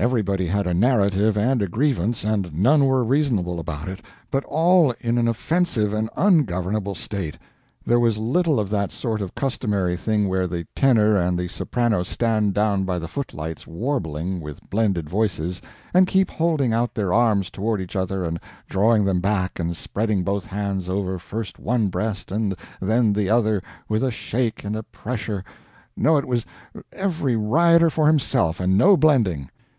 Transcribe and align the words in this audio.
Everybody 0.00 0.46
had 0.46 0.64
a 0.68 0.74
narrative 0.74 1.36
and 1.36 1.60
a 1.60 1.66
grievance, 1.66 2.22
and 2.22 2.54
none 2.54 2.84
were 2.84 3.02
reasonable 3.02 3.58
about 3.58 3.88
it, 3.88 4.00
but 4.30 4.44
all 4.44 4.94
in 5.00 5.18
an 5.18 5.26
offensive 5.26 5.92
and 5.92 6.08
ungovernable 6.16 6.94
state. 6.94 7.36
There 7.84 7.98
was 7.98 8.16
little 8.16 8.60
of 8.60 8.70
that 8.70 8.92
sort 8.92 9.20
of 9.20 9.34
customary 9.34 9.96
thing 9.96 10.28
where 10.28 10.46
the 10.46 10.68
tenor 10.76 11.16
and 11.16 11.36
the 11.36 11.48
soprano 11.48 12.04
stand 12.04 12.54
down 12.54 12.84
by 12.84 13.00
the 13.00 13.08
footlights, 13.08 13.66
warbling, 13.66 14.40
with 14.40 14.60
blended 14.70 15.10
voices, 15.10 15.60
and 15.92 16.06
keep 16.06 16.30
holding 16.30 16.72
out 16.72 16.94
their 16.94 17.12
arms 17.12 17.50
toward 17.50 17.80
each 17.80 17.96
other 17.96 18.22
and 18.22 18.38
drawing 18.68 19.04
them 19.04 19.20
back 19.20 19.58
and 19.58 19.76
spreading 19.76 20.22
both 20.22 20.46
hands 20.46 20.88
over 20.88 21.18
first 21.18 21.58
one 21.58 21.88
breast 21.88 22.30
and 22.30 22.54
then 22.80 23.12
the 23.12 23.28
other 23.28 23.60
with 23.88 24.04
a 24.04 24.12
shake 24.12 24.62
and 24.62 24.76
a 24.76 24.84
pressure 24.84 25.42
no, 25.96 26.16
it 26.16 26.24
was 26.24 26.46
every 26.92 27.34
rioter 27.34 27.90
for 27.90 28.06
himself 28.06 28.60
and 28.60 28.78
no 28.78 28.96
blending. 28.96 29.50